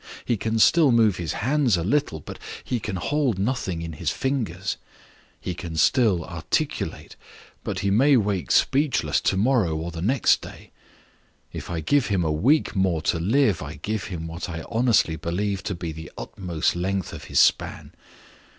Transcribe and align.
He 0.25 0.35
can 0.35 0.57
still 0.57 0.91
move 0.91 1.17
his 1.17 1.33
hands 1.45 1.77
a 1.77 1.83
little, 1.83 2.19
but 2.19 2.39
he 2.63 2.79
can 2.79 2.95
hold 2.95 3.37
nothing 3.37 3.83
in 3.83 3.93
his 3.93 4.09
fingers. 4.09 4.77
He 5.39 5.53
can 5.53 5.75
still 5.77 6.25
articulate, 6.25 7.15
but 7.63 7.81
he 7.81 7.91
may 7.91 8.17
wake 8.17 8.49
speechless 8.49 9.21
to 9.21 9.37
morrow 9.37 9.75
or 9.77 9.91
next 10.01 10.41
day. 10.41 10.71
If 11.53 11.69
I 11.69 11.81
give 11.81 12.07
him 12.07 12.23
a 12.23 12.31
week 12.31 12.75
more 12.75 13.03
to 13.03 13.19
live, 13.19 13.61
I 13.61 13.75
give 13.75 14.05
him 14.05 14.25
what 14.25 14.49
I 14.49 14.63
honestly 14.71 15.17
believe 15.17 15.61
to 15.65 15.75
be 15.75 15.91
the 15.91 16.11
utmost 16.17 16.75
length 16.75 17.13
of 17.13 17.25
his 17.25 17.39
span. 17.39 17.93